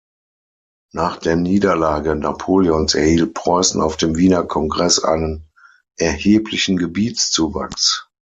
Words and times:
Nach 0.93 1.17
der 1.17 1.35
Niederlage 1.35 2.15
Napoleons 2.15 2.95
erhielt 2.95 3.35
Preußen 3.35 3.79
auf 3.79 3.97
dem 3.97 4.17
Wiener 4.17 4.43
Kongreß 4.43 5.03
einen 5.03 5.47
erheblichen 5.95 6.77
Gebietszuwachs. 6.77 8.07